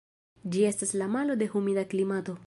Ĝi 0.55 0.63
estas 0.69 0.93
la 1.01 1.09
malo 1.17 1.35
de 1.43 1.49
humida 1.53 1.85
klimato. 1.93 2.39